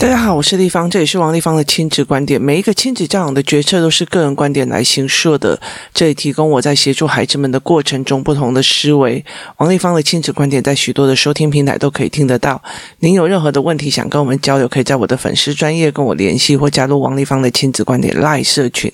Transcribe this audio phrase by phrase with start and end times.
[0.00, 2.40] 大家好，我是立方，这里是王立方的亲子观点。
[2.40, 5.60] 每一个亲子教养的决策都是个人观点来行设的，
[5.92, 9.24] 这里提供我在协助孩子们的过程中不同的思维。
[9.56, 12.62] 王立方的亲子观点在许多的收听平台都可以听得到。
[13.00, 18.92] 您有任何的问题想跟我们交流，可以在我的粉丝专业跟我联系，或加入王立方的亲子观点 Live 社群，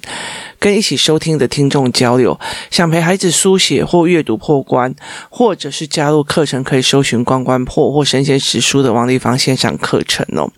[0.59, 2.39] 跟一起收听的听众交流。
[2.71, 4.95] 想陪孩子书写或阅读破关，
[5.29, 10.51] 或者是加入课程，可以搜寻关关破或神仙识书的王立芳线上课程哦。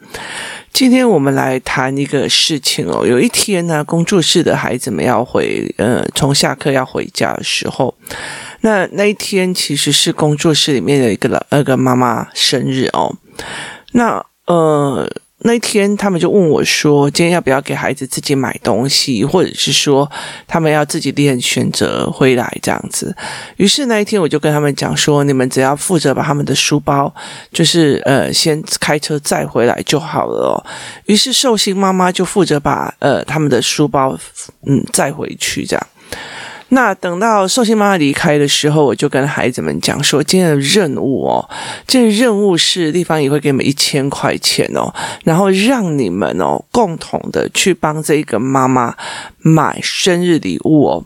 [0.73, 3.07] 今天我们来谈一个事情哦。
[3.07, 7.95] 有一天呢，工作室的孩子们要回，呃，从下课要回家的时候，
[8.61, 13.17] 那那一天其实是工作室里面的一个老那个妈妈生日哦。
[13.93, 15.11] 那呃。
[15.47, 20.11] 那一天，他们就问我说：“今天要不要给孩子自己买东西，或者是说
[20.45, 23.17] 他们要自己练选择回来这样子？”
[23.57, 27.15] 于是那一天，我就跟他们讲说：“你们只要负责把他们的书包，
[27.53, 30.59] 就是呃，先开车载回来就好了哦。”
[31.07, 34.19] 于是寿星妈妈就负责把呃他们的书包
[34.67, 35.87] 嗯载回去这样。
[36.71, 41.49] 那等到寿星妈妈离开的时候，我就跟孩子们讲说，今天的任务哦，
[41.87, 48.97] 这个任务是地方也会给你们一千块钱哦，然后让你们哦共同的去帮这个妈妈
[49.39, 51.05] 买生日礼物哦，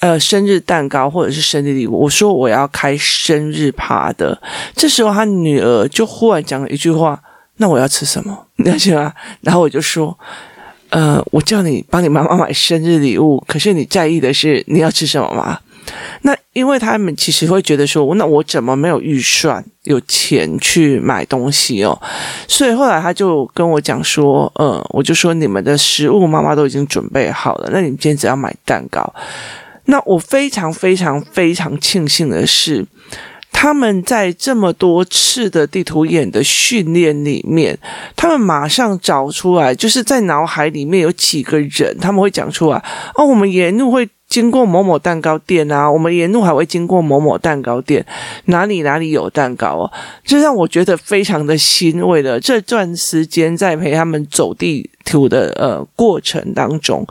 [0.00, 2.02] 呃，生日蛋糕或者是生日礼物。
[2.02, 4.40] 我说我要开生日趴的，
[4.76, 7.18] 这时候他女儿就忽然讲了一句话
[7.56, 9.14] ：“那我要吃什么？”你了解吗？
[9.40, 10.18] 然后我就说。
[10.92, 15.58] 呃，我叫你帮你妈妈买生日礼物，可是你在意的是你要吃什么吗？
[16.20, 21.98] 那因为他们其实会觉得说，那我怎么没有预算、有钱去买东西哦？
[22.46, 29.14] 所以后来他就跟我讲说，呃，我就说你们的食物妈妈都已经准备好了，那你们今天只要买蛋糕。
[29.86, 32.86] 那我非常非常非常庆幸的是。
[33.62, 37.78] 他们在这么多次的地图演的训练里面，
[38.16, 42.84] 他们马上找出来，就是在脑海里面有几个人，他们会讲出来。
[43.14, 48.04] 哦，我们沿路会经过某某蛋糕店啊，我们沿路还会经过某某蛋糕店，
[48.46, 49.92] 哪里哪里有蛋糕哦，
[50.24, 52.40] 这让我觉得非常的欣慰的。
[52.40, 57.06] 这段时间在陪他们走地图的呃过程当中，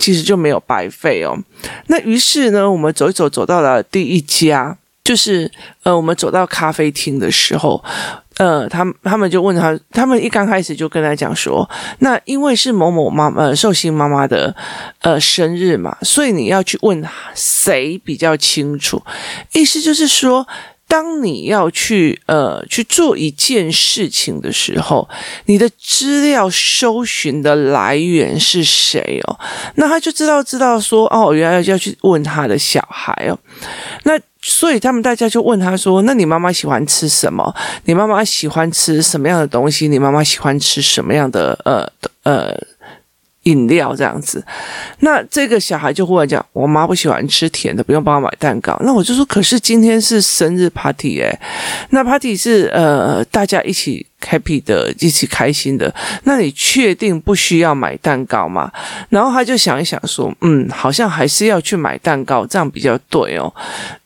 [0.00, 1.38] 其实就没有白费哦。
[1.86, 4.76] 那于是呢，我们走一走，走到了第一家。
[5.04, 5.50] 就是
[5.82, 7.82] 呃，我们走到咖啡厅的时候，
[8.36, 11.68] 呃，他他们就问他，他们一刚开始就跟他讲说，
[11.98, 14.54] 那因为是某某妈呃寿星妈妈的
[15.00, 17.02] 呃生日嘛，所以你要去问
[17.34, 19.02] 谁比较清楚，
[19.52, 20.46] 意思就是说。
[20.88, 25.08] 当你要去呃去做一件事情的时候，
[25.46, 29.38] 你的资料搜寻的来源是谁哦？
[29.76, 33.38] 那他就知道知道说哦，原来要去问他的小孩哦。
[34.02, 37.54] 那所以他们大家就问他说：“那你妈妈喜欢吃什么？
[37.84, 39.86] 你妈妈喜欢吃什么样的东西？
[39.86, 41.88] 你妈妈喜欢吃什么样的呃
[42.24, 42.52] 呃？”
[43.42, 44.44] 饮料这样子，
[45.00, 51.36] 那这个小孩就忽然讲：“我妈不喜欢吃甜的，不用帮我买蛋糕。”那我就说：“可是今天是生日 party 诶，
[51.90, 55.92] 那 party 是呃大家一起 happy 的，一起开心的。
[56.24, 58.70] 那你确定不需要买蛋糕吗？”
[59.10, 63.52] 然后他就想一想说：“嗯，好像还是要去买蛋糕，这样比较对哦。”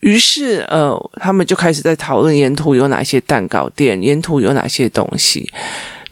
[0.00, 5.50] 于是呃，他们就开始在讨论沿途有哪些蛋糕店，沿途有哪些东西。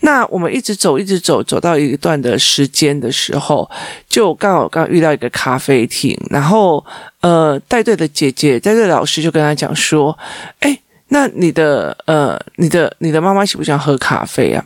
[0.04, 3.68] 那我们一直走，一直走，走到一段的时间的时候，
[4.06, 6.84] 就刚好刚遇到一个咖啡厅，然后
[7.22, 10.16] 呃，带队的姐姐，带队的老师就跟他讲说
[10.60, 10.78] ：“哎，
[11.08, 14.62] 那你的呃，你的你的妈妈喜不喜欢喝咖啡啊？”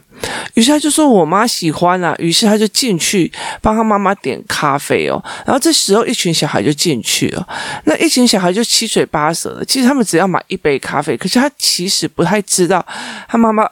[0.55, 3.31] 于是他就说：“我妈喜欢啊。”于是他就进去
[3.63, 5.23] 帮他妈妈点咖啡哦。
[5.47, 7.49] 然后这时候一群小孩就进去了，
[7.85, 9.65] 那一群小孩就七嘴八舌的。
[9.65, 12.85] 其实他们只要买一杯咖啡，可是他其实不太知道
[13.29, 13.71] 他妈妈。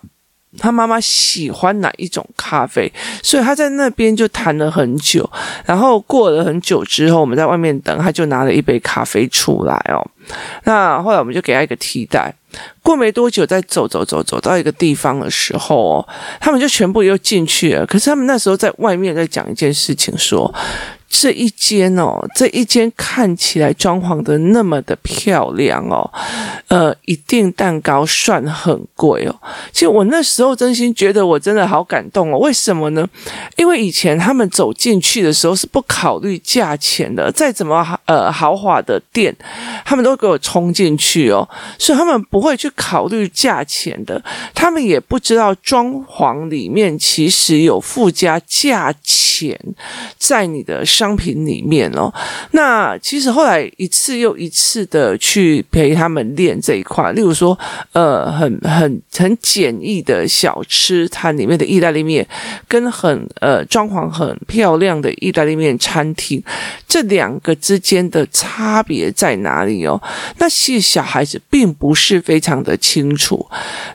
[0.58, 5.28] 他妈妈喜欢哪一种咖啡，所以他在那边就谈了很久。
[5.64, 10.06] 然后过了很久之后，我们在外面等，他就拿了一杯咖啡出来哦。
[10.64, 12.34] 那后来我们就给他一个替代。
[12.82, 16.06] 过没多久，再走走走走到一个地方的时候，
[16.40, 17.84] 他们就全部又进去了。
[17.84, 20.54] 可是他们那时候在外面在讲一件事情，说。
[21.08, 26.10] 这一间哦，这一间看起来装潢的那么的漂亮哦，
[26.66, 29.34] 呃，一定蛋糕算很贵哦。
[29.72, 32.38] 其实我那时候真心觉得我真的好感动哦。
[32.38, 33.06] 为什么呢？
[33.56, 39.34] 因为以前他们走进去的时候是不考虑价钱的，再怎么呃豪华的店，
[39.84, 41.48] 他们都给我冲进去哦，
[41.78, 44.22] 所以他们不会去考虑价钱的，
[44.54, 49.58] 他们也不知道装潢里面其实有附加价钱
[50.18, 52.12] 在你的商品里面哦。
[52.52, 57.58] 那其实后来一次又一次的去陪他们练这一块，例如说，
[57.92, 62.26] 呃，很很很简易的小吃摊里面的意大利面，
[62.66, 66.42] 跟很呃装潢很漂亮的意大利面餐厅，
[66.96, 70.00] 这两个之间的差别在哪里哦？
[70.38, 73.46] 那其实小孩子并不是非常的清楚。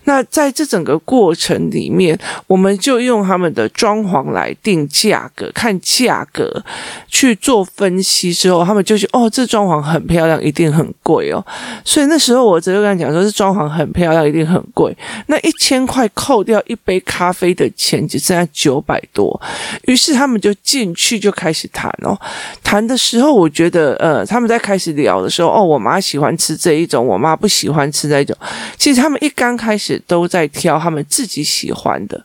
[0.04, 2.16] 那在这整个过程里面，
[2.46, 6.64] 我们就用他们的装潢来定价格，看价格
[7.08, 11.44] 去做分析之后，他们就觉哦，这装潢很漂亮，一定很贵哦。
[11.84, 14.96] 所以那时候我直接跟他讲说，这装潢很漂亮，一定很贵。
[15.26, 19.42] 那一千块扣掉一杯咖啡的钱，只剩下九百多。
[19.88, 22.16] 于是他们就进去就开始谈哦，
[22.64, 28.36] 谈的时候，我觉得呃，他们在开始聊的时候，哦，我妈喜欢吃这一种，我妈不喜欢吃那种。
[28.78, 32.22] 其实他们一刚开始都在挑他们自己喜欢的，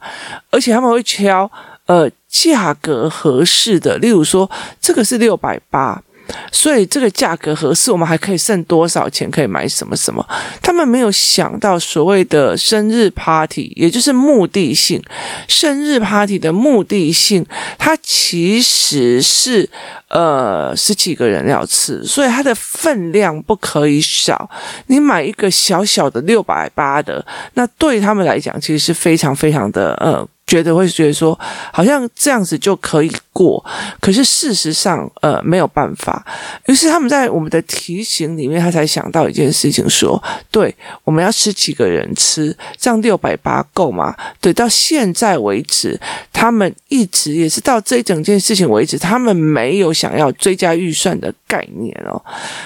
[0.50, 1.50] 而且他们会挑
[1.86, 6.02] 呃价格合适的，例如说这个是六百八。
[6.50, 10.26] 所以这个价格合适，我们还可以剩多少钱可以买什么什么？
[10.62, 15.02] 他们没有想到所谓的生日 party，也就是目的性。
[15.49, 17.44] 生日 party 的目的性，
[17.78, 19.69] 它其实是
[20.08, 24.49] 呃十几个人要吃，所以它的分量不可以少。
[24.87, 27.25] 你买一个小小的六百八的，
[27.55, 30.26] 那对他们来讲，其实是非常非常的呃。
[30.46, 31.38] 觉得会觉得说，
[31.72, 33.64] 好像这样子就可以过，
[34.00, 36.25] 可是事实上，呃，没有办法。
[36.66, 44.14] 于是他们在我们的提醒里面，他才想到一件事情，说：对，我们要吃几个人吃，这样六百八够吗？
[44.40, 46.00] 对，到现在为止，
[46.32, 52.22] 他们一直也是到这一整件事情为止，他们没有想要追加预算的概念哦。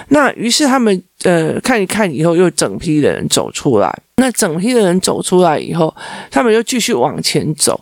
[0.08, 1.02] 那于是他们。
[1.22, 3.94] 呃，看一看以后，又整批人走出来。
[4.20, 5.92] 那整批的人走出来以后，
[6.30, 7.80] 他们又继续往前走。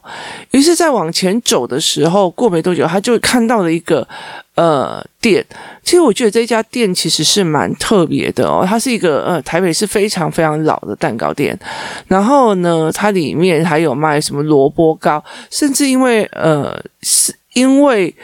[0.53, 4.07] 于是，在往前走的时候，过没多久，他就看到了一个
[4.55, 5.45] 呃店。
[5.83, 8.65] 其实，我觉得这家店其实是蛮特别的哦。
[8.65, 11.59] 它是一个呃台北市非常非常老的蛋糕店。
[12.07, 18.15] 然后呢，它里面还有卖什么萝卜糕，甚至因为呃是因为。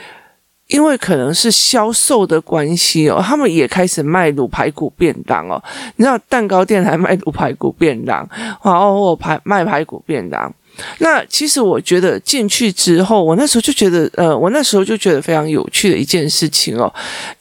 [0.69, 5.63] 因为可能是销售的关系哦，他们也开始卖卤排骨便当哦。
[5.97, 8.29] 你知道蛋糕店还卖卤排骨便当，
[8.63, 10.53] 然后我排卖排骨便当。
[10.99, 16.93] 那其实我觉得进去之后，我那时候就觉得，呃，我那时候就觉得非常有趣的一件事情哦，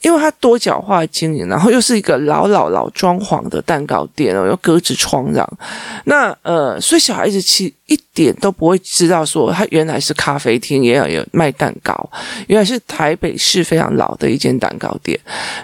[0.02, 5.58] 因为它多角化经营，然后又是一个老老老装潢的蛋糕店哦，又格子窗这样。
[6.04, 12.08] 那呃，所以小孩子其一点都不会知道说，它原来是咖啡厅，也有有卖蛋糕，
[12.46, 15.18] 原来是台北市非常老的一间蛋糕店。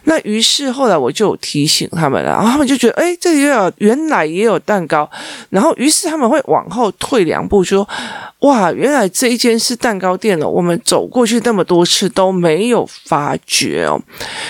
[0.04, 5.08] 那于是后来我就提醒他们了，然后他们就觉得，哎，这里也有，原来也有蛋糕。
[5.48, 7.64] 然后于是他们会往后退两步。
[7.70, 7.88] 说
[8.40, 10.48] 哇，原来这一间是蛋糕店了。
[10.48, 14.00] 我们走过去那么多次都没有发觉哦。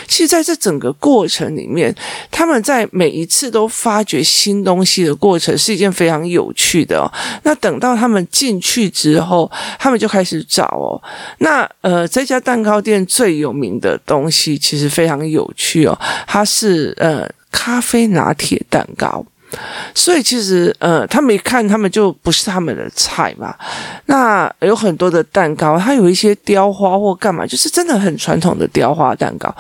[0.07, 1.95] 其实，在这整个过程里面，
[2.31, 7.13] 他们在每一次都发掘新东西的过程是一件非常有趣的哦。
[7.43, 11.01] 那等到他们进去之后，他们就开始找哦。
[11.39, 19.25] 那呃，这家蛋糕店最有名的东西其实非常有趣哦，它是呃咖啡拿铁蛋糕。
[19.97, 23.53] 所以其实，呃，他们一看，他们就不是他们的菜嘛。
[24.07, 29.53] 那有很多的蛋糕，它有一些雕花或干嘛，就是真的很传统的雕花蛋糕。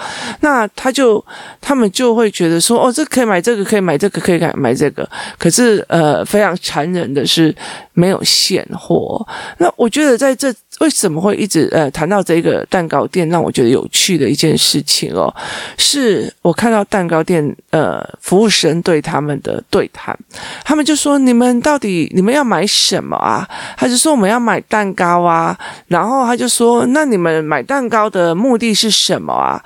[0.43, 1.25] 那他就
[1.61, 5.09] 他们就会觉得说，哦，这可以买这个，可以买这个，可以买这个。
[5.37, 7.53] 可是，呃，非常残忍的是，
[8.00, 9.26] 没有现货。
[9.58, 10.55] 那我觉得在这。
[10.81, 13.29] 为什么会一直呃谈到这个蛋糕店？
[13.29, 15.31] 让我觉得有趣的一件事情哦，
[15.77, 20.19] 是我看到蛋糕店呃服务生对他们的对谈，
[20.65, 23.46] 他们就说：“你们到底你们要买什么啊？”
[23.77, 25.55] 他就说：“我们要买蛋糕啊。”
[25.89, 29.63] 然后他就说：“那你们买蛋糕的目的是什么啊？”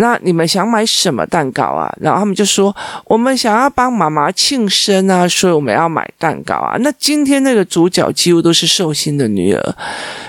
[0.00, 1.94] 那你们想买什么蛋糕啊？
[2.00, 9.74] 然后他们就说：“我们想要帮妈妈庆生啊，所以我们要买蛋糕啊。”那今天那个主角几乎都是寿星的女儿，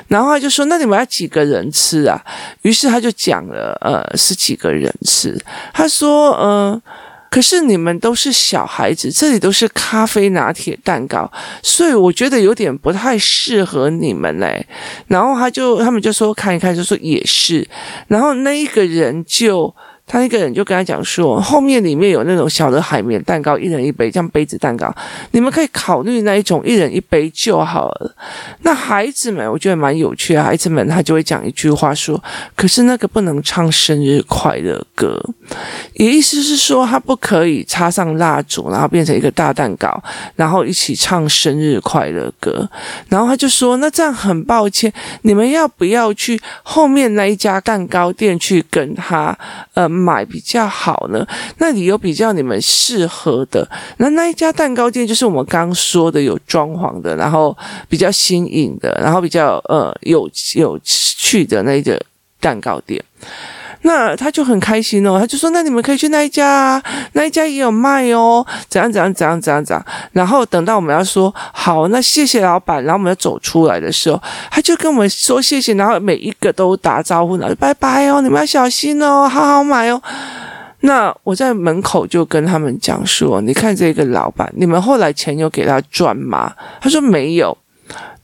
[0.09, 2.21] 然后他就说：“那你们要几个人吃啊？”
[2.63, 5.39] 于是他就讲了：“呃，是几个人吃。”
[5.73, 6.81] 他说：“嗯、呃。”
[7.31, 11.31] 可是你们都是小孩子，这里都是咖啡拿铁蛋糕，
[11.63, 14.67] 所以我觉得有点不太适合你们嘞。
[15.07, 17.65] 然后他就他们就说看一看，就说也是。
[18.07, 19.73] 然后那一个人就
[20.11, 24.93] 他那个人就跟他讲说，后面里面有那种小的海绵蛋糕，一人一杯，这样杯子蛋糕，
[25.31, 28.13] 你们可以考虑那一种，一人一杯就好了。
[28.63, 32.21] 那孩子们，我觉得蛮有趣的，孩子们他就会讲一句话说，
[32.57, 35.17] 可是那个不能唱生日快乐歌，
[35.93, 40.03] 也意思是说他不可以插上蜡烛，然后变成一个大蛋糕，
[40.35, 42.69] 然后一起唱生日快乐歌。
[43.07, 44.91] 然后他就说，那这样很抱歉，
[45.21, 49.37] 你们要不要去后面那一家蛋糕店去跟他
[49.73, 51.25] 呃买比较好呢？
[51.59, 53.69] 那里有比较你们适合的。
[53.97, 57.55] 那那一家蛋糕店就是我们刚说的有装潢的，然后
[57.87, 62.01] 比较新颖的，然后比较呃有有趣的那一个
[62.39, 63.01] 蛋糕店。
[63.83, 66.83] 那他就很开心哦，他就说：“那你们可以去那一家啊，
[67.13, 74.21] 那一家也有卖哦，怎样怎样怎样怎样怎样。”然后等到我们要说好，那谢谢老板，然后我们要走出来的时候，
[74.51, 80.01] 他就跟我们说谢谢，然后每一个都打招呼，然后拜拜哦，你们要小心哦，好好买哦。
[80.81, 87.57] 那我在门口就跟他们讲说：“你看这个老板，你们后来钱有给他赚吗？”他说：“没有。”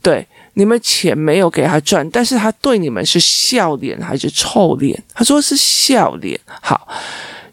[0.02, 0.26] 对。
[0.58, 5.00] 你们钱没有给他赚，但是他对你们是笑脸还是臭脸？
[5.14, 6.38] 他说是笑脸。
[6.60, 6.88] 好，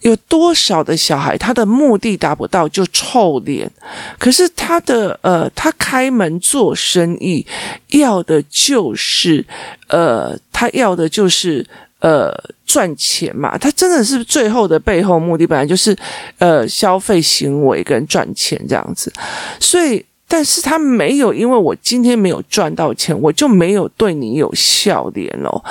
[0.01, 3.69] 有多少的小孩他的目的达不到就臭脸？
[4.17, 7.45] 可是他的呃，他开门做生意
[7.89, 9.45] 要的就是
[9.89, 11.63] 呃，他要的就是
[12.00, 12.33] 呃
[12.65, 13.55] 赚钱嘛。
[13.55, 15.95] 他真的是最后的背后目的本来就是
[16.39, 19.13] 呃消费行为跟赚钱这样子，
[19.59, 20.03] 所以。
[20.27, 25.63] 但是他没有，因为我今天没有赚到钱，我就没有对你有笑脸哦。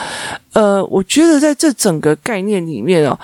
[0.52, 3.18] 呃，我觉得在这整个概念里面哦，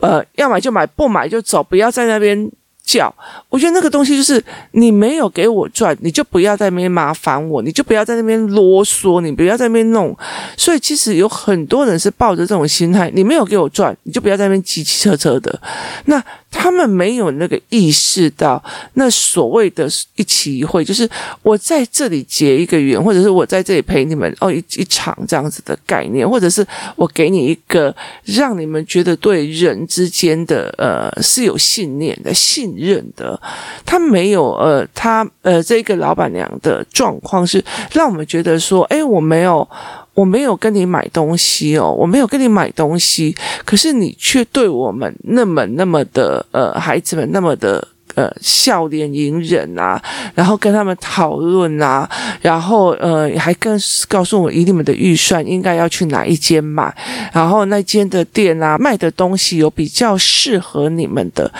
[0.00, 2.50] 呃，要买就买，不买就走，不要在那边。
[2.82, 3.14] 叫，
[3.48, 10.16] 我觉得那个东西就是你没有给我赚，你就不要在那边麻烦我，你就不要在那边啰嗦，你不要在那边弄。
[10.56, 15.60] 所以其实有很多人是抱着这种心态，你没有给我赚，你就不要在那边急急车车的。
[16.06, 18.62] 那他们没有那个意识到，
[18.94, 21.08] 那所谓的一期一会，就是
[21.42, 26.66] 我在这里结一个缘，或者是我在这里陪你们哦一一场这样子的概念，或者是
[26.96, 32.70] 我给你一个让你们觉得对人之间的呃是有信念的信。
[32.80, 33.38] 任的，
[33.84, 39.68] 他没有呃，他呃，这个老板娘的状况是让我们觉得说，诶，我没有，
[40.14, 47.86] 我没有跟你买东西哦，我没有跟你买东西，可是你却对我们那么那么的呃，孩子们那么的。
[48.16, 50.02] 呃，笑脸迎人啊，
[50.34, 52.10] 然后跟他们讨论啊，
[52.42, 56.92] 然后呃，还跟告诉我以你们的预算应该要去哪一间买，
[57.32, 61.50] 然后那间的店啊卖的东西有比较适合你们的，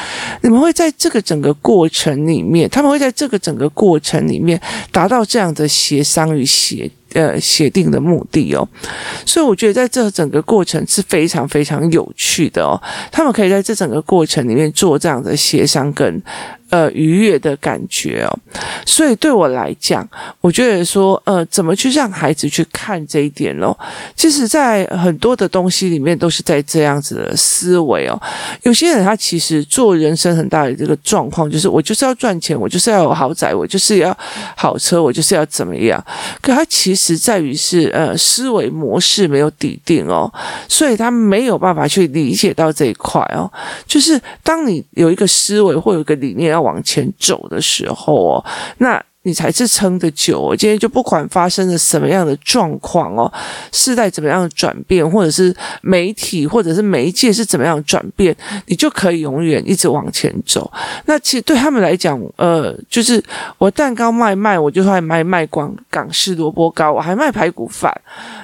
[0.43, 6.91] 你们会在这个整个过程里面，他们会在这个整个过程里面达到这样的协商与协。
[7.15, 8.69] 呃，协定的目的哦，
[9.27, 12.81] 所以我觉得在这整个过程是非常非常有趣的哦。
[13.11, 16.23] 他们可以在这整个过程里面做这样的协商跟
[16.71, 18.39] 呃愉悦的感觉哦。
[18.85, 20.09] 所以对我来讲，
[20.41, 23.77] 我觉得说呃，怎么去让孩子去看这一点哦？
[24.17, 28.21] 其实，在很多的东西里面都是在这样子的思维哦。
[28.63, 34.17] 有些人他其实做人生很大的这个状况，就是我就是要赚钱，我就是要有豪宅，我就是要
[34.57, 36.03] 好车，我就是要怎么样？
[36.41, 37.11] 可他其实。
[37.21, 40.33] 在于是，呃，思维模式没有底定哦，
[40.69, 43.51] 所以他没有办法去理解到这一块哦。
[43.87, 48.45] 就是当你有一个思维或有一个理念要往前走的时候哦，
[48.79, 49.03] 那。
[49.23, 50.41] 你才是撑得久。
[50.41, 53.31] 我今天就不管发生了什么样的状况哦，
[53.71, 60.73] 世代怎么样的转变，或者是媒体或者是媒介是怎么样转变，你就可以永远一直往前走。
[61.05, 63.23] 那其实对他们来讲，呃，就是
[63.59, 67.93] 我蛋糕卖卖，我就还卖卖广港式萝卜糕，我还卖排骨饭。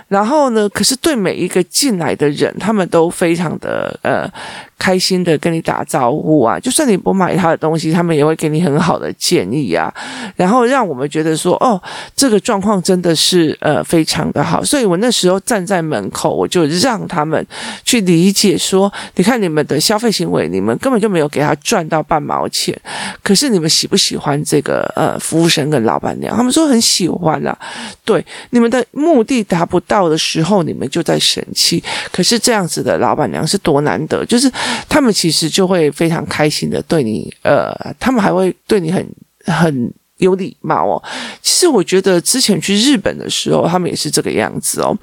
[0.08, 4.30] 然后呢，可是对每一个进来的人，他们都非常的呃。
[4.78, 9.92] 开心的跟你打招呼啊，就算你不买他的东西，他们也会给你很好的建议啊，
[10.36, 11.80] 然后让我们觉得说，哦，
[12.14, 14.62] 这个状况真的是呃非常的好。
[14.62, 17.44] 所以我那时候站在门口，我就让他们
[17.84, 22.78] 去理解说，你看你们的消费行为，你们根本就没有给他赚到半毛钱，
[23.22, 26.36] 可是你们喜不喜欢这个呃服务生跟老板娘？
[26.36, 27.58] 他们说很喜欢啊。
[28.04, 31.82] 对，你们的目的达不到的时候，你们就在生气。
[32.12, 34.52] 可是这样子的老板娘是多难得，就是。
[34.88, 39.06] 他们其实就会非常开心的对你，呃，他们还会对你很
[39.44, 41.02] 很有礼貌哦。
[41.42, 44.96] 其实我觉得之前去日本的时候，他们也是这个样子哦，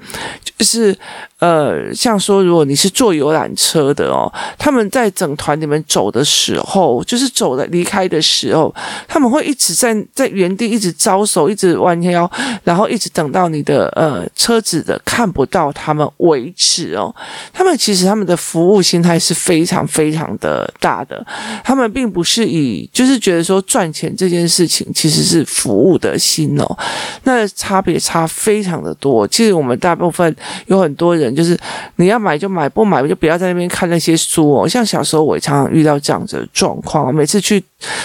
[0.56, 0.96] 就是。
[1.40, 8.74] 呃，像说，如果你是坐游览车的哦，他们在整团里面走的时候，就是走的离开的时候，
[9.06, 12.30] 他们会一直在在原地一直招手，一直弯腰，
[12.62, 17.14] 然后一直等到你的呃车子的看不到他们为止哦。
[17.52, 21.22] 他们其实他们的服务心态是非常非常的大的，
[21.62, 26.78] 他们并不是以就是觉得说赚钱这件事情其实是服务的心哦，
[27.24, 29.28] 那差别差非常的多。
[29.28, 30.34] 其实我们大部分
[30.68, 31.34] 有很多人。
[31.34, 31.58] 就是
[31.96, 34.66] 你要买就买，不买就不要在那边看那些书哦。
[34.66, 37.62] 像小时候我也常常遇到这样子的状况，每次去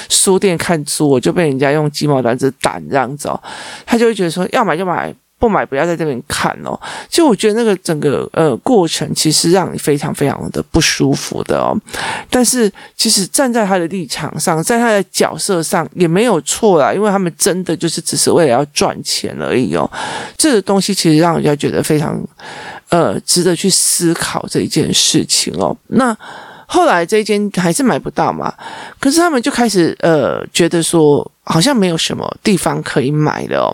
[0.10, 3.42] 书店看书，我就被人家用鸡毛掸子掸这样子哦。
[3.86, 6.80] 他就会觉得说要买就买，不买不要在这边看哦。
[7.10, 11.76] 其实我觉得那个整个呃过程其实让你非常非常的不舒服的哦。
[12.30, 19.90] 但是其实站在他的立场上，在他的角色上也没有错啦，因为他们真的就是只是为了要赚钱而已哦。
[20.38, 22.22] 这个东西其实让人家觉得非常。
[22.90, 25.78] 呃，值得去思考这一件事情哦。
[25.90, 26.18] 那
[26.66, 28.52] 后来这一间还是买不到嘛？
[29.00, 33.70] 可是他们就开始呃，觉得说好像没有什么地方可以买了哦。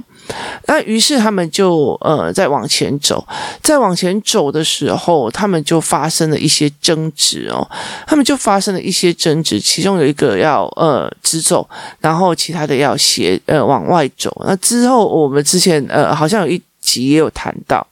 [0.67, 3.25] 那于是他们就呃在往前走，
[3.61, 7.67] 在往前走的时候，他们就发生了一些争执哦。
[8.07, 11.67] 他们就发生了一些争执，其中有一个要呃直走，
[11.99, 14.35] 然后其他的要斜呃往外走。
[14.45, 17.85] 那之后我们之前呃好像有一集也有谈到。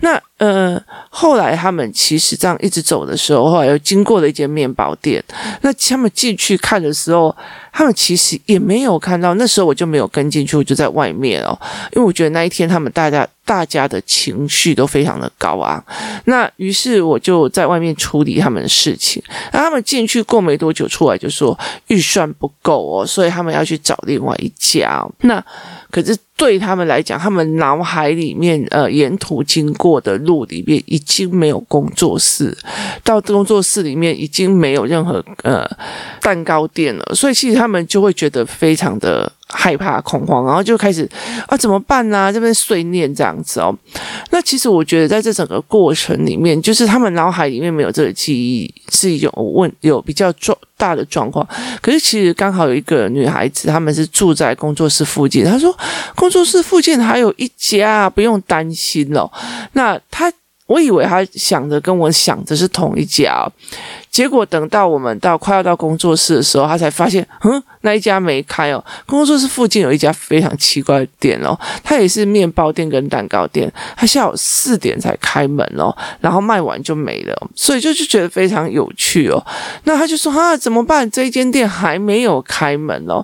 [0.00, 5.22] 那呃，后来他们其实这样一直走的时候，后来又经过了一间面包店。
[5.62, 7.34] 那他们进去看的时候，
[7.72, 9.32] 他们其实也没有看到。
[9.34, 11.58] 那时候我就没有跟进去，我就在外面哦，
[11.92, 15.82] 因为我觉得那一天他们大家大家的情绪都非常的高昂。
[16.26, 19.22] 那于是我就在外面处理他们的事情。
[19.52, 25.02] 那他们进去过没多久出来就说预算不够哦，所以他们要去找另外一家。
[25.20, 25.42] 那
[25.90, 26.14] 可是。
[26.36, 32.56] 对他们来讲，他们脑海里面呃沿途经过的路里面已经没有工作室，
[33.02, 35.66] 到工作室里面已经没有任何呃
[36.20, 39.32] 蛋糕店了，所以其实他们就会觉得非常的。
[39.48, 41.08] 害怕恐慌，然后就开始
[41.46, 42.32] 啊，怎么办呢？
[42.32, 43.72] 这边碎念这样子哦。
[44.30, 51.46] 那其实我觉得，在这整个过程里面，就是他们脑海里面没有这个记忆，是一种问有比较状大的状况。
[51.80, 55.72] 可是其实刚好有一个女孩子，他们是住在工作室附近，她说
[56.26, 59.30] 工作室附近还有一家，不用担心了。
[59.74, 60.30] 那他，
[60.66, 63.48] 我以为他想着跟我想的是同一家。
[64.16, 68.82] 结果等到我们到快要到工作室的时候，他才发现， 嗯，那一家没开哦。
[69.04, 71.54] 工作室附近有一家非常奇怪的店哦，
[71.84, 79.46] 它也是面包店跟蛋糕店，它下午四点才开门哦，然后卖完就没了，所以就就觉得非常有趣哦。
[79.84, 81.10] 那他就说啊，怎么办？
[81.10, 83.22] 这一间店还没有开门哦。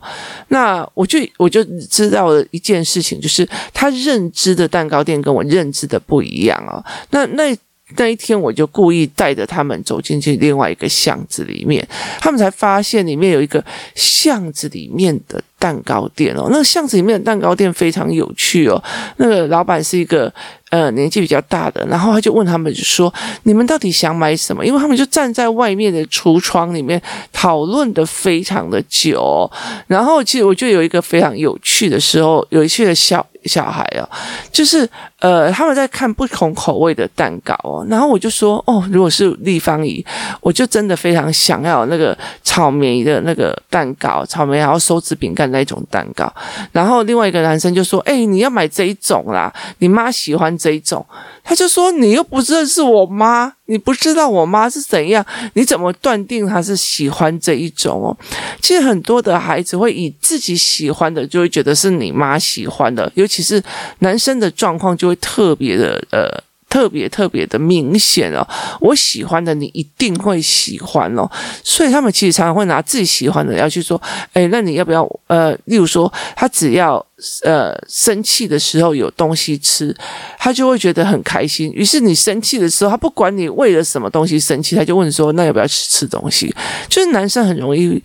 [0.48, 6.84] 那我就我就知道了一件事情，就是他认知的蛋糕店跟我认知的不一样哦。
[7.12, 7.56] 那那。
[7.96, 11.86] 那一天，我就故意带着他们走进去另外一个巷子里面，
[12.20, 13.62] 他们才发现里面有一个
[13.94, 16.48] 巷子里面的蛋糕店哦。
[16.50, 18.82] 那个巷子里面的蛋糕店非常有趣哦。
[19.18, 20.32] 那个老板是一个
[20.70, 23.12] 呃年纪比较大的，然后他就问他们就说
[23.44, 29.50] ：“你们到底想买什么？”因为他们就站在外面的橱窗里面讨论的非常的久。
[29.86, 34.08] 然后其实我就有一个非常有趣的时候，有趣的小小孩哦，
[34.50, 34.88] 就是。
[35.22, 40.04] 呃，他们在看不同口味的蛋糕哦，然后我就说，哦，如果是立方姨，
[40.40, 46.28] 我就真的非常想要那个草莓的那个蛋糕，草莓然后手指饼干那一种蛋糕。
[46.72, 51.06] 然后另外一个男生就说，哎，你要买这一种啦，你妈喜欢这一种。
[51.44, 55.24] 他就说，你又不认识我妈，你不知道我妈是怎样，
[55.54, 58.16] 你怎么断定她是喜欢这一种哦？
[58.60, 63.62] 其实很多的孩子会以自己喜欢的，就会觉得是你妈喜欢的，尤其实
[64.00, 65.18] 男生的状况就会。
[65.22, 66.28] 特别的呃，
[66.68, 68.46] 特别特别的明显哦。
[68.80, 71.26] 我喜欢的，你一定会喜欢哦。
[71.62, 73.98] 所以他们其实常常会拿自己喜欢的要去说，
[74.34, 75.08] 哎，那你要不要？
[75.28, 76.96] 呃，例如说，他只要
[77.44, 79.96] 呃生气的时候有东西吃，
[80.38, 81.70] 他就会觉得很开心。
[81.72, 86.54] 于是你生气的时候，他不管你为了什么东西生气，他就问说，那要不要吃吃东西？
[86.88, 88.02] 就是男生很容易。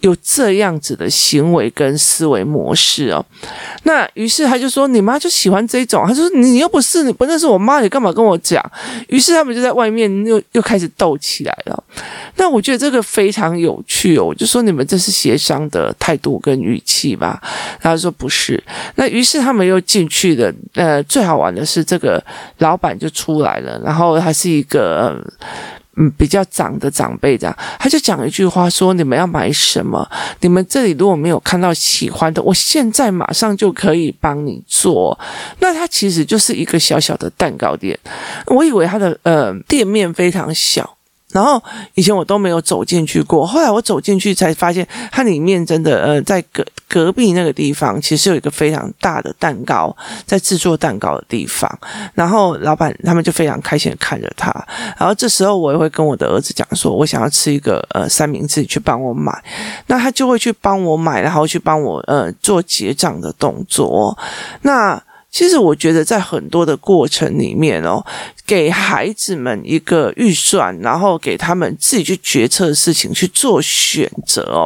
[0.00, 3.24] 有这样子的行为跟思维模式哦，
[3.82, 8.64] 那于是他就说：“你妈就喜欢这种。”他说：“你又不是你不认识我妈，你干嘛跟我讲？”
[9.08, 11.82] 于是他们就在外面又又开始斗起来了。
[12.36, 17.42] 那我觉得这个非常有趣哦，我就说：“你们这是协商的态度跟语气吧？”
[17.82, 18.62] 他说：“不是。”
[18.94, 20.54] 那于是他们又进去的。
[20.74, 22.22] 呃，最好玩的是这个
[22.58, 25.20] 老板就出来了，然后他是一个。
[25.98, 30.08] 嗯比较长的长辈这样，他就讲一句话说：“你们要买什么？
[30.40, 35.18] 你们这里如果没有看到喜欢的，我现在马上就可以帮你做。”
[35.60, 37.98] 那他其实就是一个小小的蛋糕店，
[38.46, 40.97] 我以为他的呃店面非常小。
[41.32, 41.62] 然后
[41.94, 51.70] 以前我都没有走进去过，后来我走进去才发现，它里面真的呃，在隔隔壁那个地方，其实有一个非常大的蛋糕，在制作蛋糕的地方。
[52.14, 54.50] 然后老板他们就非常开心的看着他。
[54.98, 59.44] 然后这时候我也会跟我的儿子讲说，我想要吃一个呃三明治，去帮我买。
[59.86, 64.16] 那他就会去帮我买，然后去帮我呃做结账的动作。
[64.62, 68.04] 那其实我觉得在很多的过程里面哦。
[68.46, 74.64] 给孩子们一个预算，然后给他们自己去决策的事情去做选择哦。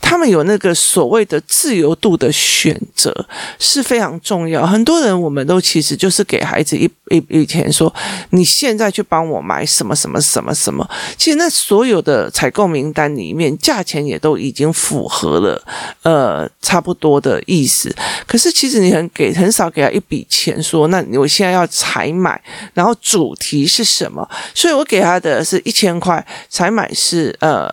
[0.00, 3.14] 他们有那个所谓的自由度的选择
[3.60, 4.66] 是非常重要。
[4.66, 7.92] 很多人我们都其实就是给孩子一一笔钱，说
[8.30, 10.88] 你现在去帮我买什么什么什么什么。
[11.16, 15.62] 其实那所有的采购名单里面，价钱也都已经符合了，
[16.02, 17.94] 呃，差不多的意思。
[18.26, 22.42] 可是其实你很给很少给他一笔钱，说那我现在要采买，
[22.74, 22.92] 然后。
[23.14, 24.28] 主题是什么？
[24.54, 27.70] 所以我给他的是一千块，采买是呃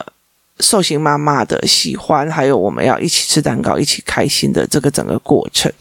[0.61, 5.71] 寿星妈妈的喜欢，还有我们要一起吃蛋糕，一起开心的这个整个过程。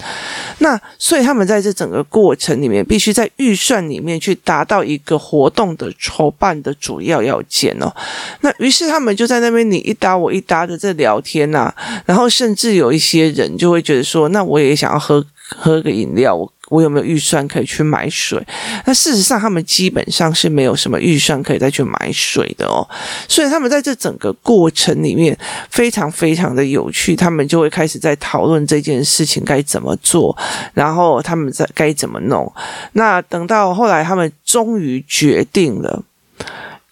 [0.58, 7.94] 那所以他们在这整个过程里面，必须在预算里面去达到一个活动的筹办的主要要件哦。
[8.40, 11.72] 那于是他们就在那边你一搭我一搭的在聊天呐、
[12.06, 16.50] 然后甚至有一些人就会觉得说，那我也想要喝喝个饮料。
[16.70, 18.42] 我有没有预算可以去买水？
[18.86, 22.80] 那事实上，他们基本上是没有什么预算可以再去买水的哦。
[23.28, 25.36] 所以他们在这整个过程里面
[25.68, 30.34] 非常非常的有趣，他们就会开始在讨论这件事情该怎么做，
[30.72, 32.50] 然后他们在该怎么弄。
[32.92, 36.02] 那等到后来，他们终于决定了。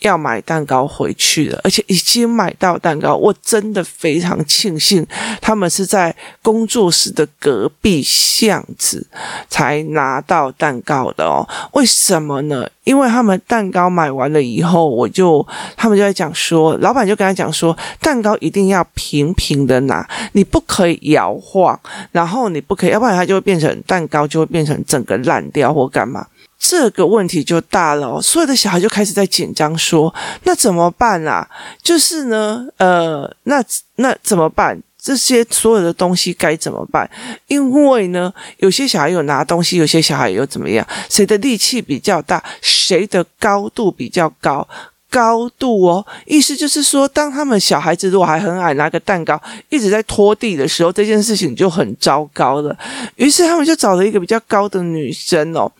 [0.01, 5.07] 要买蛋糕回去了，而且已经买到蛋糕，我真的非常庆幸
[5.41, 9.07] 他们是在工作室的隔壁巷子
[9.49, 11.47] 才拿到蛋糕的哦。
[11.73, 12.69] 为什么呢？
[12.85, 21.79] 因为他们蛋糕买完了以后，我就他们就在讲说，老板就跟他讲说，蛋糕一定要平平的拿，你不可以摇晃，
[22.13, 26.27] 然后你不可以，要不然它就会变成蛋糕就会变成整个烂掉或干嘛。
[26.59, 31.49] 这个问题就大了哦，所有的小孩就开始在紧张说：“那怎么办啊？
[31.83, 33.64] 就是呢，呃，那
[33.97, 34.83] 那怎么办？
[35.01, 37.09] 这些所有的东西该怎么办？
[37.47, 40.87] 因为呢，有些小孩有拿东西，有些小孩又怎么样？
[41.09, 42.42] 谁的力气比较大？
[42.61, 44.66] 谁的高度比较高？”
[45.11, 49.40] 高度哦，意思就是说，当他们小孩子如果还很矮，拿个蛋糕
[49.71, 52.77] 一直在拖地的时候，这件事情就很糟糕了。
[53.16, 55.71] 于是他们就找了一个比较高的女生哦，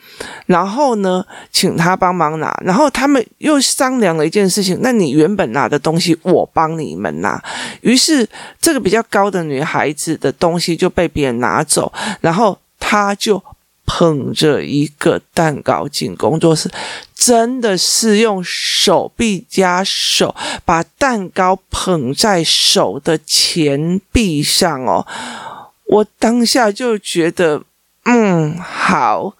[0.46, 2.58] 然后呢，请她帮忙拿。
[2.64, 7.42] 然后他们又商量了一件事情：那你原本拿的东西，我帮你们拿。
[7.82, 8.26] 于是
[8.60, 13.42] 这个比较高的女孩子的东西就被别人拿走，然后她就。
[13.90, 16.70] 捧着一个蛋糕进工作室，
[17.14, 25.07] 真的是用手臂加手把蛋糕捧在手的前臂上哦。
[25.87, 27.62] 我当下就觉得，
[28.05, 29.35] 嗯，好。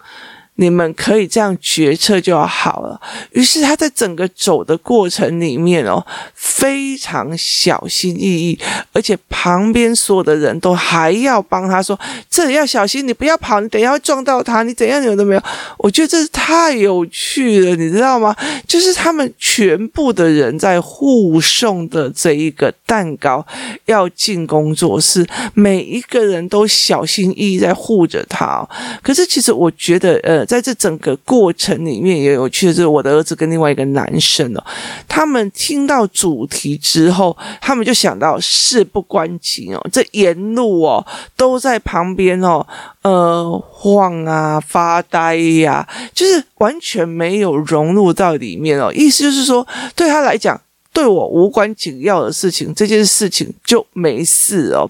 [0.59, 2.99] 你们可以这样决策就好了。
[3.31, 8.59] 于是他在整个走的过程里面哦，非常小心翼翼，
[8.91, 11.97] 而且旁边所有的人都还要帮他说
[12.29, 15.41] ：“这里要小心，你不要跑，你等一下会撞到他，你怎样有都没有。”
[15.79, 18.35] 我觉得这是太有趣了，你知道吗？
[18.67, 23.45] 就是他们全部的人在护送的这一个蛋糕
[23.85, 28.67] 要进工作室，每一个人都小心翼翼在护着他。
[29.01, 30.48] 可是其实我觉得，呃。
[30.49, 34.63] 在这整个过程里面也有趣的是，我的儿子跟另外一个男生哦，
[35.07, 41.05] 他们听到主题之后，他们就想到事不关己哦，这沿路哦
[41.37, 42.65] 都在旁边哦，
[43.03, 50.59] 呃晃啊发呆呀，就是完全没有融入到里面哦，意思就是说对他来讲。
[50.99, 54.83] 对我无关紧要的事情，这件事情就没事哦。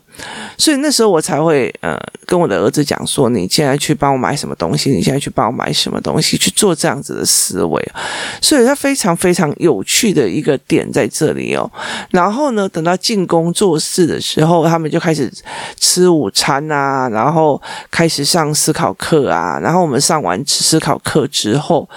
[0.58, 1.96] 所以那时候我才会呃
[2.26, 4.90] 跟我的儿子讲说：“你现在去帮我买什么东西？
[4.90, 6.36] 你现在去帮我买什么东西？
[6.36, 7.92] 去做这样子的思维。”
[8.42, 11.72] 所以他非常非常有趣的一个点在这里哦。
[12.10, 15.32] 然后呢，等到进工作室的时候，他们就开始
[15.80, 19.60] 吃午餐啊，然后开始上思考课啊。
[19.62, 21.88] 然后我们上完思考课之后。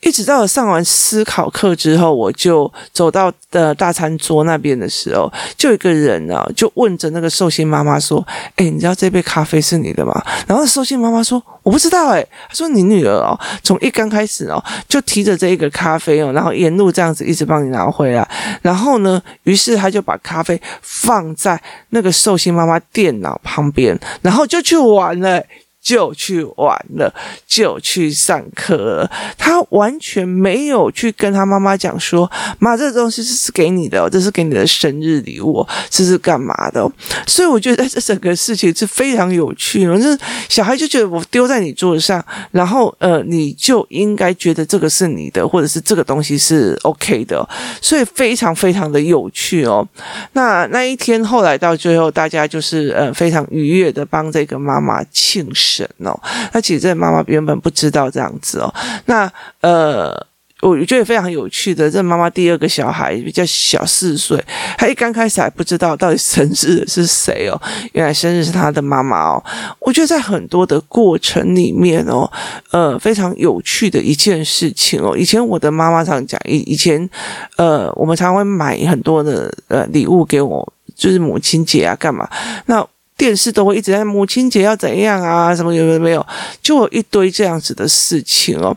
[0.00, 8.24] 一直到上完思考课之后，我就走到的大餐桌那边的时候，就一个人啊，就问着那个寿星妈妈说
[8.56, 18.26] ：“哎，你知道这杯咖啡是你的吗？”然后寿星妈妈说：“我不知道。”哎，他说：“你女儿哦，从一刚开始哦，就提着这一个咖啡哦，然后沿路这样子一直帮你拿回来。
[18.62, 25.42] 然后呢，于是他就把咖啡放在那个寿星妈妈电脑旁边，然后就去玩了。”
[25.88, 27.10] 就去玩了，
[27.46, 29.10] 就去上课了。
[29.38, 36.86] 他完全没有去跟他妈妈讲说：“妈，这个东西是给你的，这是给你的生日礼物，这是干嘛的？”
[37.26, 39.98] 所以我觉得 这整个事情是非常有趣的。
[39.98, 47.48] 就小孩就觉得我丢在你桌子上，然后呃，你就应该觉得这个是你的，或者是这个东西是 OK 的，
[47.80, 49.88] 所以非常非常的有趣哦。
[50.34, 55.77] 那那一天后来到最后，大家就是呃非常愉悦的帮这个妈妈庆生。
[55.98, 56.18] 哦，
[56.52, 58.72] 那其实这妈妈原本不知道这样子哦。
[59.06, 60.14] 那呃，
[60.60, 64.42] 我觉得非常有趣的，这妈妈第二个小孩比较小四岁，
[64.76, 67.60] 她一刚开始还不知道到底生日是谁哦，
[67.92, 69.44] 原来生日是她的妈妈哦。
[69.78, 72.28] 我觉得在很多的过程里面哦，
[72.72, 75.16] 呃，非常有趣的一件事情哦。
[75.16, 77.08] 以前我的妈妈常讲，以以前
[77.56, 82.28] 呃，我们常会买很多的呃礼物给我，就是母亲节啊，干嘛
[82.66, 82.84] 那。
[83.18, 85.54] 电视都会一直在母亲节要怎样啊？
[85.54, 86.26] 什么有没有没有？
[86.62, 88.74] 就有一堆这样子的事情哦。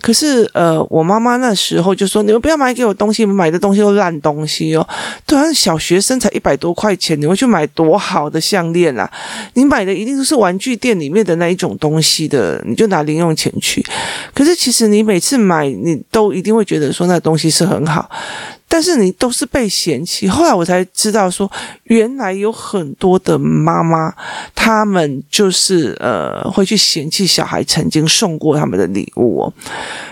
[0.00, 4.88] 可是呃，我妈妈那时候就说：“你们不要买给我东西，买的东西都烂东西哦。”
[5.26, 9.10] 对啊，小学生才一百多块钱，你会去买多好的项链啊？
[9.54, 13.84] 你买的一定都是玩具店里面的那一种东西的，你就拿零用钱去。
[14.32, 18.08] 可是其实你每次买，你都一定会觉得说那东西是很好。
[18.72, 21.50] 但是你都是被嫌弃，后来我才知道说，
[21.82, 24.14] 原来有很多的妈妈，
[24.54, 29.52] 他们就是呃会去嫌弃小孩曾经送过他们的礼物哦。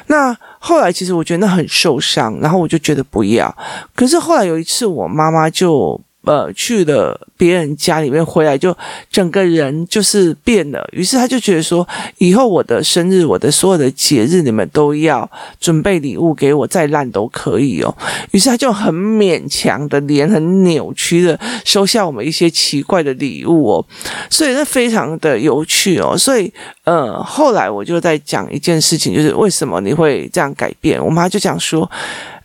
[0.08, 3.56] 那后来其实我觉得那很受伤，然后我就觉得不要。
[3.94, 6.00] 可是后来有一次，我妈妈就。
[6.28, 8.76] 呃，去了别人家里面回来，就
[9.10, 10.86] 整个人就是变了。
[10.92, 11.88] 于是他就觉得说，
[12.18, 15.26] 以后我的生日、我的所有的节日，你们都要
[15.58, 17.96] 准备礼物给我，再烂都可以哦。
[18.32, 23.86] 于是他就很勉强的，脸很扭曲的收下我们一些奇怪的礼物哦。
[24.28, 26.14] 所以那非常的有趣哦。
[26.14, 26.52] 所以
[26.84, 31.02] 呃，后来我就在讲一件事情，就是为什么你会这样改变？
[31.02, 31.90] 我妈就讲说。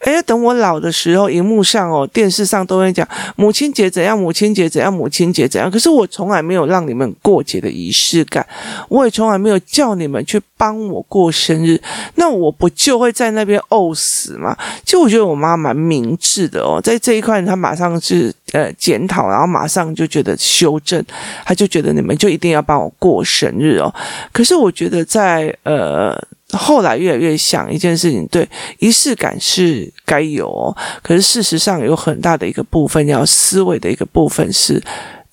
[0.03, 5.71] 哎，等我老的时候，荧幕上哦，电视上都会讲母亲节怎样，母亲节怎样，母亲节怎样。
[5.71, 8.45] 可是我从来没有让你们过节的仪式感，
[8.89, 11.81] 我也从来没有叫你们去帮我过生日。
[12.15, 14.57] 那我不就会在那边饿死吗？
[14.85, 21.01] 就我觉得我妈蛮明智的哦，在这一块她马上是呃检讨，然后马上就觉得修正，
[21.45, 23.93] 她就觉得你们就一定要帮我过生日哦。
[24.33, 26.21] 可是我觉得在呃。
[26.57, 28.47] 后来越来越想一件事情，对，
[28.79, 34.81] 仪式感是该有，可是事实上有很大的一个部分要思维的一个部分是。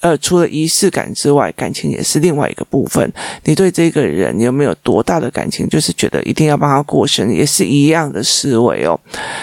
[0.00, 3.12] 呃，除了仪式感之外，感情也是另外一个部分。
[3.44, 5.68] 你对这个人，有没有多大的感情？
[5.68, 8.98] 就是觉得一定要帮他过生日，也是一样的思维哦。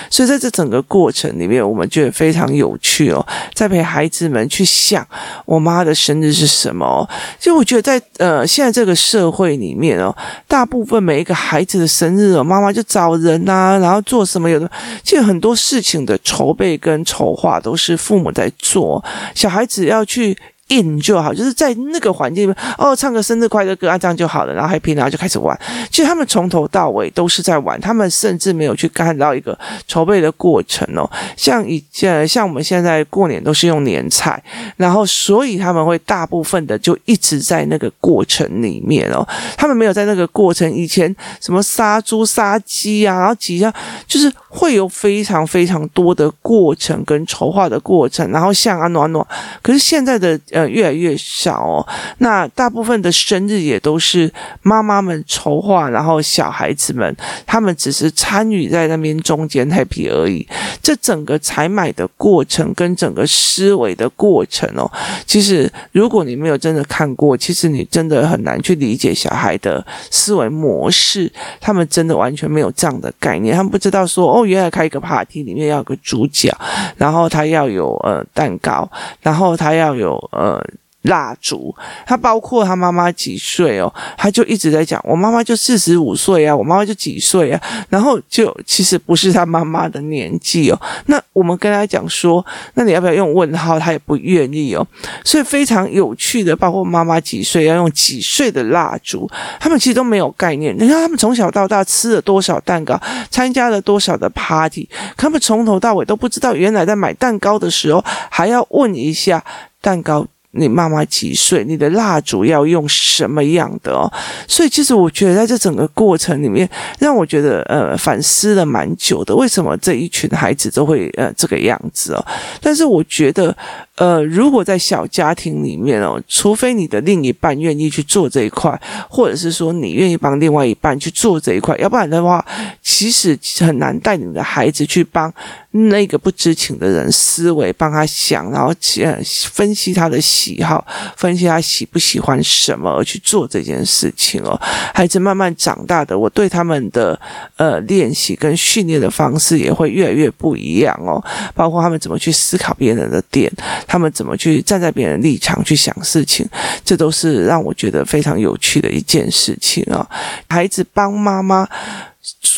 [0.09, 3.23] 所以在这整个过程里面，我们觉得非常有趣哦。
[3.53, 5.07] 在陪孩子们去想
[5.45, 7.07] 我妈的生日是什么哦。
[7.39, 10.15] 就我觉得在呃现在这个社会里面哦，
[10.47, 14.67] 大部分每一个孩子的生日哦，妈妈就找人呐、然后做什么有的，
[15.03, 19.03] 其实很多事情的筹备跟筹划都是父母在做，
[19.35, 20.35] 小孩子要去。
[20.69, 25.57] In 就好，就是在那个环境里面，哦，唱个生日快乐歌啊，这样就好了，然后 happy，然后就开始玩。
[25.89, 31.09] 其实他们从头到尾都是在玩，他们甚至没有去看到一个筹备的过程哦。
[31.35, 34.41] 像以前，像我们现在过年都是用年菜，
[34.75, 39.27] 然后所以他们会大部分的就一直在那个过程里面哦，
[39.57, 43.73] 他们没有在那个过程以前什么杀猪杀鸡啊，然后几样
[44.07, 44.31] 就是。
[44.49, 49.23] 会有非常非常多的过程跟筹划的过程，然后像啊暖暖，
[49.61, 51.87] 可是现在的呃越来越少哦。
[52.17, 54.31] 那大部分的生日也都是
[54.63, 57.15] 妈妈们筹划，然后小孩子们
[57.45, 60.47] 他们只是参与在那边中间 happy 而已。
[60.81, 64.89] 这整个采买的过程跟整个思维的过程哦，
[65.25, 71.31] 其实如果你没有真的看过，其实你真的很难去理解小孩的思维模式。
[71.59, 74.45] 他们真的完全没有这样的概念，他们不知道说哦。
[74.47, 76.55] 原来开一个 party，里面要有个主角，
[76.95, 78.89] 然后他要有呃蛋糕，
[79.19, 80.63] 然后他要有呃呃
[81.03, 81.73] 蜡烛，
[82.05, 90.81] 他包括他妈妈几岁哦，他就一直在讲，我妈妈就四十五岁啊，我妈妈就几岁啊，然后就其实不是他妈妈的年纪哦。
[91.05, 93.79] 那我们跟他讲说，那你要不要用问号？
[93.79, 94.85] 他也不愿意哦。
[95.23, 99.29] 所以非常有趣的，包括妈妈几岁要用几岁的蜡烛，
[99.61, 100.75] 他们其实都没有概念。
[100.75, 109.41] 你看他们从小到大吃了多少蛋糕，参加了多少的 party，他们从头到尾都不知道，原来在买蛋糕的时候还要问一下
[109.79, 110.27] 蛋糕。
[110.57, 111.63] 你妈妈几岁？
[111.63, 114.11] 你的蜡烛要用什么样的哦？
[114.47, 119.35] 所以其实我觉得在这整个过程里面，让我觉得呃反思了蛮久的。
[119.35, 122.25] 为什么这一群孩子都会呃这个样子哦？
[122.61, 123.55] 但是我觉得
[123.95, 132.43] 呃，如果在小家庭里面哦，除非你的另一半愿意去做这一块，或者是说你愿意帮另外一半去做这一块，要不然的话，
[132.81, 135.33] 其实很难带你的孩子去帮
[135.71, 140.21] 那个不知情的人思维，帮他想，然后呃分析他的。
[140.27, 144.59] 喜好，分析他喜不喜欢什么而去做这件事情哦。
[144.93, 147.17] 孩子慢慢长大的，我对他们的
[147.55, 151.23] 呃练习跟训练的方式也会越来越不一样哦。
[151.55, 153.49] 包括他们怎么去思考别人的点，
[153.87, 156.45] 他们怎么去站在别人立场去想事情，
[156.83, 160.05] 这都是让我觉得非常有趣的一件事情、哦。
[160.49, 161.65] 孩子帮妈妈。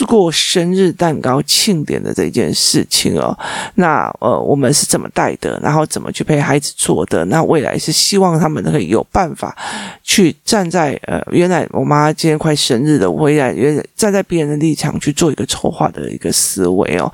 [0.05, 3.37] 过生日蛋糕庆典的这件事情哦，
[3.75, 5.59] 那呃，我们是怎么带的？
[5.61, 7.23] 然后怎么去陪孩子做的？
[7.25, 9.55] 那未来是希望他们可以有办法
[10.03, 17.11] 去站在呃，原来我妈今天快生日了，我未来原站在别人的立场去做一个筹划的一个思维哦。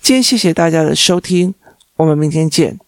[0.00, 1.54] 今天谢谢大家的收听，
[1.96, 2.85] 我们明天见。